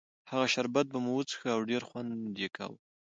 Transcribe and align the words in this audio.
هغه 0.31 0.45
شربت 0.53 0.85
به 0.93 0.99
مو 1.05 1.15
څښه 1.29 1.49
او 1.55 1.61
ډېر 1.69 1.81
خوند 1.87 2.35
یې 2.41 2.49
کاوه. 2.57 2.77